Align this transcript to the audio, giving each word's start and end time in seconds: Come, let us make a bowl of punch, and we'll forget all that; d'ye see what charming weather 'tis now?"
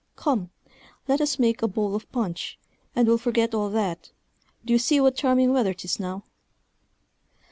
Come, 0.15 0.49
let 1.07 1.21
us 1.21 1.37
make 1.37 1.61
a 1.61 1.67
bowl 1.67 1.93
of 1.93 2.11
punch, 2.11 2.57
and 2.95 3.07
we'll 3.07 3.19
forget 3.19 3.53
all 3.53 3.69
that; 3.69 4.09
d'ye 4.65 4.77
see 4.77 4.99
what 4.99 5.15
charming 5.15 5.53
weather 5.53 5.75
'tis 5.75 5.99
now?" 5.99 6.23